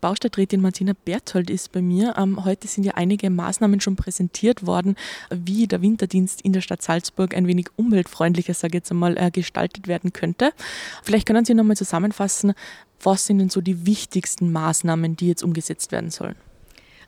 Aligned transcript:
Baustädträtin 0.00 0.60
Martina 0.60 0.92
Berthold 1.04 1.50
ist 1.50 1.72
bei 1.72 1.82
mir. 1.82 2.14
Ähm, 2.16 2.44
heute 2.44 2.68
sind 2.68 2.84
ja 2.84 2.94
einige 2.94 3.30
Maßnahmen 3.30 3.80
schon 3.80 3.96
präsentiert 3.96 4.66
worden, 4.66 4.96
wie 5.30 5.66
der 5.66 5.82
Winterdienst 5.82 6.40
in 6.42 6.52
der 6.52 6.60
Stadt 6.60 6.82
Salzburg 6.82 7.36
ein 7.36 7.46
wenig 7.46 7.68
umweltfreundlicher, 7.76 8.54
sage 8.54 8.72
ich 8.72 8.82
jetzt 8.82 8.90
einmal, 8.90 9.16
äh, 9.16 9.30
gestaltet 9.30 9.88
werden 9.88 10.12
könnte. 10.12 10.52
Vielleicht 11.02 11.26
können 11.26 11.44
Sie 11.44 11.54
nochmal 11.54 11.76
zusammenfassen, 11.76 12.54
was 13.02 13.26
sind 13.26 13.38
denn 13.38 13.50
so 13.50 13.60
die 13.60 13.86
wichtigsten 13.86 14.50
Maßnahmen, 14.50 15.16
die 15.16 15.28
jetzt 15.28 15.42
umgesetzt 15.42 15.92
werden 15.92 16.10
sollen? 16.10 16.36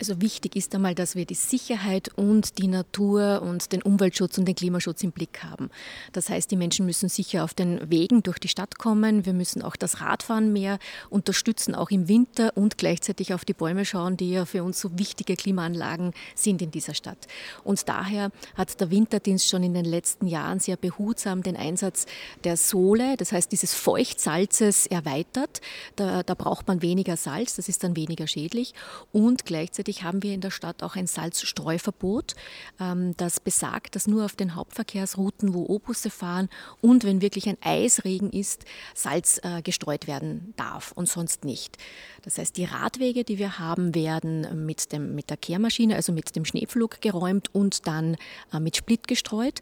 Also 0.00 0.20
wichtig 0.20 0.56
ist 0.56 0.74
einmal, 0.74 0.94
dass 0.96 1.14
wir 1.14 1.24
die 1.24 1.34
Sicherheit 1.34 2.10
und 2.16 2.58
die 2.58 2.66
Natur 2.66 3.42
und 3.42 3.70
den 3.70 3.80
Umweltschutz 3.80 4.38
und 4.38 4.46
den 4.46 4.56
Klimaschutz 4.56 5.04
im 5.04 5.12
Blick 5.12 5.44
haben. 5.44 5.70
Das 6.12 6.28
heißt, 6.28 6.50
die 6.50 6.56
Menschen 6.56 6.84
müssen 6.84 7.08
sicher 7.08 7.44
auf 7.44 7.54
den 7.54 7.90
Wegen 7.90 8.24
durch 8.24 8.40
die 8.40 8.48
Stadt 8.48 8.78
kommen. 8.78 9.24
Wir 9.24 9.34
müssen 9.34 9.62
auch 9.62 9.76
das 9.76 10.00
Radfahren 10.00 10.52
mehr 10.52 10.80
unterstützen, 11.10 11.76
auch 11.76 11.90
im 11.90 12.08
Winter 12.08 12.56
und 12.56 12.76
gleichzeitig 12.76 13.34
auf 13.34 13.44
die 13.44 13.52
Bäume 13.52 13.84
schauen, 13.84 14.16
die 14.16 14.30
ja 14.32 14.44
für 14.46 14.64
uns 14.64 14.80
so 14.80 14.98
wichtige 14.98 15.36
Klimaanlagen 15.36 16.12
sind 16.34 16.60
in 16.60 16.72
dieser 16.72 16.94
Stadt. 16.94 17.28
Und 17.62 17.88
daher 17.88 18.32
hat 18.56 18.80
der 18.80 18.90
Winterdienst 18.90 19.48
schon 19.48 19.62
in 19.62 19.74
den 19.74 19.84
letzten 19.84 20.26
Jahren 20.26 20.58
sehr 20.58 20.76
behutsam 20.76 21.44
den 21.44 21.56
Einsatz 21.56 22.06
der 22.42 22.56
Sohle, 22.56 23.16
das 23.16 23.30
heißt 23.30 23.52
dieses 23.52 23.74
Feuchtsalzes, 23.74 24.86
erweitert. 24.86 25.60
Da, 25.94 26.24
da 26.24 26.34
braucht 26.34 26.66
man 26.66 26.82
weniger 26.82 27.16
Salz, 27.16 27.54
das 27.54 27.68
ist 27.68 27.84
dann 27.84 27.94
weniger 27.94 28.26
schädlich 28.26 28.74
und 29.12 29.44
gleichzeitig 29.44 29.83
Gleichzeitig 29.84 30.02
haben 30.02 30.22
wir 30.22 30.32
in 30.32 30.40
der 30.40 30.50
Stadt 30.50 30.82
auch 30.82 30.96
ein 30.96 31.06
Salzstreuverbot, 31.06 32.34
ähm, 32.80 33.14
das 33.18 33.38
besagt, 33.38 33.94
dass 33.94 34.06
nur 34.06 34.24
auf 34.24 34.34
den 34.34 34.54
Hauptverkehrsrouten, 34.54 35.52
wo 35.52 35.66
O-Busse 35.66 36.08
fahren 36.08 36.48
und 36.80 37.04
wenn 37.04 37.20
wirklich 37.20 37.48
ein 37.50 37.58
Eisregen 37.60 38.30
ist, 38.30 38.64
Salz 38.94 39.40
äh, 39.42 39.60
gestreut 39.60 40.06
werden 40.06 40.54
darf 40.56 40.92
und 40.92 41.06
sonst 41.06 41.44
nicht. 41.44 41.76
Das 42.22 42.38
heißt, 42.38 42.56
die 42.56 42.64
Radwege, 42.64 43.24
die 43.24 43.38
wir 43.38 43.58
haben, 43.58 43.94
werden 43.94 44.64
mit, 44.64 44.90
dem, 44.90 45.14
mit 45.14 45.28
der 45.28 45.36
Kehrmaschine, 45.36 45.96
also 45.96 46.12
mit 46.12 46.34
dem 46.34 46.46
Schneepflug 46.46 47.02
geräumt 47.02 47.54
und 47.54 47.86
dann 47.86 48.16
äh, 48.54 48.60
mit 48.60 48.78
Split 48.78 49.06
gestreut. 49.06 49.60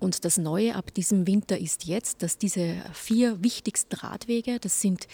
Und 0.00 0.24
das 0.24 0.38
Neue 0.38 0.74
ab 0.74 0.92
diesem 0.94 1.26
Winter 1.26 1.58
ist 1.58 1.84
jetzt, 1.84 2.22
dass 2.22 2.38
diese 2.38 2.76
vier 2.94 3.42
wichtigsten 3.44 3.94
Radwege, 3.96 4.58
das 4.58 4.80
sind 4.80 5.06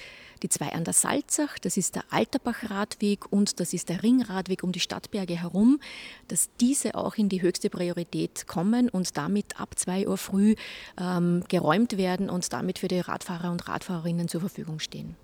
die 0.42 0.48
zwei 0.48 0.72
an 0.72 0.84
der 0.84 0.94
Salzach, 0.94 1.58
das 1.58 1.76
ist 1.76 1.96
der 1.96 2.04
Alterbach-Radweg 2.10 3.30
und 3.32 3.58
das 3.58 3.72
ist 3.72 3.88
der 3.88 4.04
Ringradweg 4.04 4.62
um 4.62 4.70
die 4.70 4.80
Stadtberge 4.80 5.40
herum, 5.40 5.80
dass 6.28 6.50
diese 6.60 6.94
auch 6.94 7.16
in 7.16 7.28
die 7.28 7.42
höchste 7.42 7.68
Priorität 7.68 8.46
kommen 8.46 8.88
und 8.88 9.16
damit 9.16 9.58
ab 9.60 9.76
zwei 9.76 10.06
Uhr 10.06 10.18
früh 10.18 10.54
ähm, 11.00 11.42
geräumt 11.48 11.96
werden 11.96 12.30
und 12.30 12.52
damit 12.52 12.78
für 12.78 12.88
die 12.88 13.00
Radfahrer 13.00 13.50
und 13.50 13.66
Radfahrerinnen 13.66 14.28
zur 14.28 14.40
Verfügung 14.40 14.78
stehen. 14.78 15.16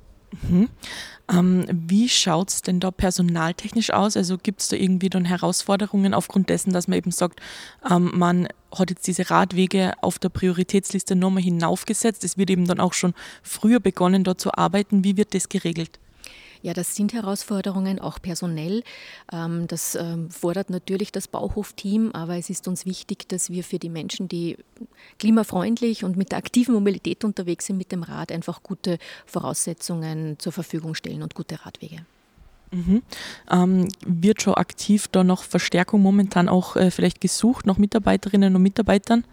Mhm. 0.49 0.69
Ähm, 1.31 1.67
wie 1.71 2.09
schaut 2.09 2.51
es 2.51 2.63
denn 2.63 2.81
da 2.81 2.91
personaltechnisch 2.91 3.93
aus? 3.93 4.17
Also 4.17 4.39
gibt 4.39 4.61
es 4.61 4.69
da 4.69 4.77
irgendwie 4.77 5.09
dann 5.09 5.25
Herausforderungen 5.25 6.15
aufgrund 6.15 6.49
dessen, 6.49 6.73
dass 6.73 6.89
man 6.89 6.99
eben 6.99 7.11
sagt, 7.11 7.41
ähm, 7.89 8.11
man 8.15 8.49
hat 8.77 8.91
jetzt 8.91 9.07
diese 9.07 9.31
Radwege 9.31 9.93
auf 10.01 10.19
der 10.19 10.31
Prioritätsliste 10.31 11.15
nochmal 11.15 11.43
hinaufgesetzt. 11.43 12.25
Es 12.25 12.39
wird 12.39 12.51
eben 12.51 12.67
dann 12.67 12.81
auch 12.81 12.93
schon 12.93 13.15
früher 13.43 13.81
begonnen, 13.81 14.25
dort 14.25 14.41
zu 14.41 14.53
arbeiten. 14.55 15.05
Wie 15.05 15.17
wird 15.17 15.35
das 15.35 15.49
geregelt? 15.49 15.99
Ja, 16.63 16.73
das 16.75 16.95
sind 16.95 17.13
Herausforderungen, 17.13 17.99
auch 17.99 18.21
personell. 18.23 18.85
Ähm, 19.33 19.67
das 19.67 19.97
ähm, 19.97 20.31
fordert 20.31 20.71
natürlich 20.71 21.11
das 21.11 21.27
Bauhofteam, 21.27 22.13
aber 22.13 22.37
es 22.37 22.51
ist 22.51 22.69
uns 22.69 22.87
wichtig, 22.87 23.29
dass 23.29 23.51
wir 23.51 23.65
für 23.65 23.81
die 23.81 23.89
Menschen, 23.89 24.29
die 24.29 24.57
klimafreundlich 25.19 26.05
und 26.05 26.17
mit 26.17 26.31
der 26.31 26.39
aktiven 26.39 26.75
Mobilität 26.75 27.25
unterwegs 27.25 27.67
sind, 27.67 27.79
mit 27.79 27.91
dem 27.91 28.05
Rad 28.05 28.31
einfach 28.31 28.63
gute 28.63 28.99
Voraussetzungen 29.27 30.39
zur 30.39 30.53
Verfügung 30.53 30.95
stellen 30.95 31.23
und 31.23 31.35
gute 31.35 31.67
Radwege. 31.67 32.07
Mhm. 32.71 33.03
Ähm, 33.51 33.89
wird 34.07 34.41
schon 34.41 34.55
aktiv 34.55 35.09
da 35.09 35.25
noch 35.25 35.43
Verstärkung 35.43 36.01
momentan 36.01 36.49
auch 36.49 36.77
äh, 36.77 36.91
vielleicht 36.91 37.21
gesucht, 37.21 37.67
noch 37.67 37.77
Mitarbeiterinnen 37.77 38.55
und 38.55 38.63
Mitarbeitern? 38.63 39.25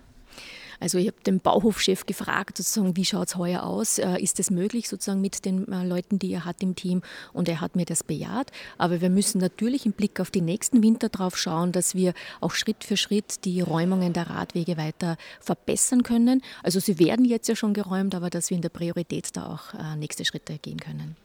Also 0.80 0.98
ich 0.98 1.08
habe 1.08 1.18
den 1.26 1.40
Bauhofchef 1.40 2.06
gefragt, 2.06 2.58
sozusagen, 2.58 2.96
wie 2.96 3.06
schaut 3.06 3.28
es 3.30 3.36
heuer 3.36 3.64
aus? 3.64 3.98
Äh, 3.98 4.22
ist 4.22 4.40
es 4.40 4.50
möglich 4.50 4.88
sozusagen 4.90 5.22
mit 5.22 5.46
den 5.46 5.72
äh, 5.72 5.86
Leuten, 5.86 6.20
die 6.20 6.32
er 6.32 6.46
hat 6.46 6.62
im 6.62 6.76
Team? 6.76 7.02
Und 7.34 7.50
er 7.50 7.62
hat 7.62 7.76
mir 7.76 7.86
das 7.86 8.04
bejaht. 8.04 8.52
Aber 8.78 9.02
wir 9.02 9.10
müssen 9.10 9.40
natürlich 9.40 9.86
im 9.86 9.92
Blick 9.92 10.20
auf 10.20 10.32
die 10.32 10.42
nächsten 10.42 10.82
Winter 10.84 11.10
darauf 11.10 11.38
schauen, 11.38 11.72
dass 11.72 11.96
wir 11.96 12.14
auch 12.42 12.52
Schritt 12.52 12.84
für 12.84 12.98
Schritt 12.98 13.46
die 13.46 13.62
Räumungen 13.62 14.14
der 14.14 14.30
Radwege 14.30 14.78
weiter 14.78 15.18
verbessern 15.40 16.04
können. 16.04 16.42
Also 16.64 16.80
sie 16.80 17.00
werden 17.00 17.26
jetzt 17.26 17.48
ja 17.48 17.56
schon 17.56 17.74
geräumt, 17.74 18.16
aber 18.16 18.30
dass 18.30 18.50
wir 18.50 18.56
in 18.56 18.62
der 18.62 18.70
Priorität 18.70 19.30
da 19.36 19.48
auch 19.48 19.74
äh, 19.74 19.96
nächste 19.96 20.26
Schritte 20.26 20.58
gehen 20.58 20.80
können. 20.80 21.16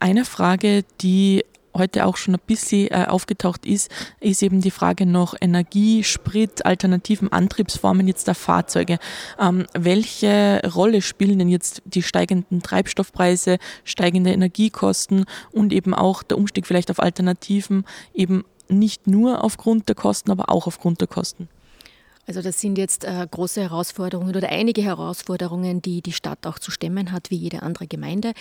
Eine 0.00 0.24
Frage, 0.24 0.84
die 1.00 1.44
heute 1.74 2.06
auch 2.06 2.16
schon 2.16 2.34
ein 2.34 2.40
bisschen 2.46 2.88
äh, 2.88 3.06
aufgetaucht 3.08 3.66
ist, 3.66 3.90
ist 4.20 4.42
eben 4.42 4.60
die 4.60 4.70
Frage 4.70 5.06
nach 5.06 5.34
Energie, 5.40 6.04
Sprit, 6.04 6.64
alternativen 6.66 7.32
Antriebsformen 7.32 8.06
jetzt 8.06 8.26
der 8.26 8.34
Fahrzeuge. 8.34 8.98
Ähm, 9.38 9.66
welche 9.76 10.62
Rolle 10.74 11.02
spielen 11.02 11.38
denn 11.38 11.48
jetzt 11.48 11.82
die 11.84 12.02
steigenden 12.02 12.62
Treibstoffpreise, 12.62 13.58
steigende 13.84 14.32
Energiekosten 14.32 15.24
und 15.52 15.72
eben 15.72 15.94
auch 15.94 16.22
der 16.22 16.38
Umstieg 16.38 16.66
vielleicht 16.66 16.90
auf 16.90 17.00
Alternativen 17.00 17.84
eben 18.14 18.44
nicht 18.68 19.06
nur 19.06 19.44
aufgrund 19.44 19.88
der 19.88 19.94
Kosten, 19.94 20.30
aber 20.30 20.50
auch 20.50 20.66
aufgrund 20.66 21.00
der 21.00 21.08
Kosten? 21.08 21.48
Also 22.28 22.42
das 22.42 22.60
sind 22.60 22.76
jetzt 22.76 23.04
äh, 23.04 23.26
große 23.28 23.62
Herausforderungen 23.62 24.36
oder 24.36 24.50
einige 24.50 24.82
Herausforderungen, 24.82 25.80
die 25.80 26.02
die 26.02 26.12
Stadt 26.12 26.46
auch 26.46 26.58
zu 26.58 26.70
stemmen 26.70 27.10
hat, 27.10 27.30
wie 27.30 27.36
jede 27.36 27.62
andere 27.62 27.86
Gemeinde. 27.86 28.34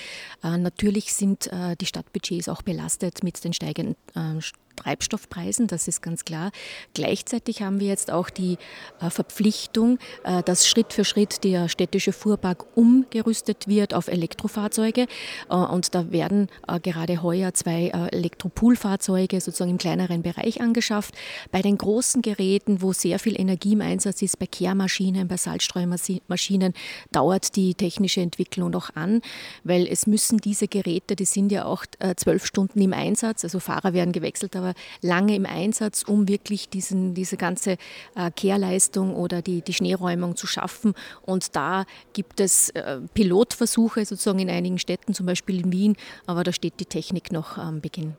Äh, 0.43 0.57
natürlich 0.57 1.13
sind 1.13 1.47
äh, 1.53 1.77
die 1.77 1.85
Stadtbudgets 1.85 2.49
auch 2.49 2.61
belastet 2.61 3.23
mit 3.23 3.41
den 3.45 3.53
steigenden 3.53 3.95
äh, 4.13 4.41
Treibstoffpreisen, 4.77 5.67
das 5.67 5.89
ist 5.89 6.01
ganz 6.01 6.23
klar. 6.23 6.51
Gleichzeitig 6.93 7.61
haben 7.61 7.81
wir 7.81 7.87
jetzt 7.87 8.11
auch 8.11 8.29
die 8.29 8.57
äh, 9.01 9.09
Verpflichtung, 9.09 9.99
äh, 10.23 10.41
dass 10.43 10.67
Schritt 10.67 10.93
für 10.93 11.03
Schritt 11.03 11.43
der 11.43 11.67
städtische 11.67 12.13
Fuhrpark 12.13 12.65
umgerüstet 12.75 13.67
wird 13.67 13.93
auf 13.93 14.07
Elektrofahrzeuge. 14.07 15.07
Äh, 15.49 15.55
und 15.55 15.93
da 15.93 16.11
werden 16.11 16.47
gerade 16.83 17.23
heuer 17.23 17.53
zwei 17.53 17.87
Elektropoolfahrzeuge 17.87 19.41
sozusagen 19.41 19.71
im 19.71 19.77
kleineren 19.77 20.21
Bereich 20.21 20.61
angeschafft. 20.61 21.15
Bei 21.51 21.61
den 21.61 21.77
großen 21.77 22.21
Geräten, 22.21 22.81
wo 22.81 22.93
sehr 22.93 23.19
viel 23.19 23.39
Energie 23.39 23.73
im 23.73 23.81
Einsatz 23.81 24.21
ist, 24.21 24.37
bei 24.37 24.45
Kehrmaschinen, 24.45 25.27
bei 25.27 25.37
Salzstreumaschinen, 25.37 26.73
dauert 27.11 27.55
die 27.55 27.73
technische 27.73 28.21
Entwicklung 28.21 28.69
noch 28.69 28.95
an, 28.95 29.21
weil 29.63 29.87
es 29.87 30.07
müssen 30.07 30.37
diese 30.37 30.67
Geräte, 30.67 31.15
die 31.15 31.25
sind 31.25 31.51
ja 31.51 31.65
auch 31.65 31.85
zwölf 32.15 32.45
Stunden 32.45 32.81
im 32.81 32.93
Einsatz, 32.93 33.43
also 33.43 33.59
Fahrer 33.59 33.93
werden 33.93 34.11
gewechselt, 34.11 34.55
aber 34.55 34.66
aber 34.66 34.66
lange 35.01 35.35
im 35.35 35.45
Einsatz, 35.45 36.03
um 36.03 36.27
wirklich 36.27 36.69
diesen, 36.69 37.13
diese 37.13 37.37
ganze 37.37 37.77
äh, 38.15 38.31
Kehrleistung 38.35 39.15
oder 39.15 39.41
die, 39.41 39.61
die 39.61 39.73
Schneeräumung 39.73 40.35
zu 40.35 40.47
schaffen. 40.47 40.93
Und 41.21 41.55
da 41.55 41.85
gibt 42.13 42.39
es 42.39 42.69
äh, 42.69 42.99
Pilotversuche 43.13 44.05
sozusagen 44.05 44.39
in 44.39 44.49
einigen 44.49 44.79
Städten, 44.79 45.13
zum 45.13 45.25
Beispiel 45.25 45.61
in 45.61 45.71
Wien, 45.71 45.95
aber 46.25 46.43
da 46.43 46.51
steht 46.51 46.79
die 46.79 46.85
Technik 46.85 47.31
noch 47.31 47.57
am 47.57 47.79
Beginn. 47.81 48.17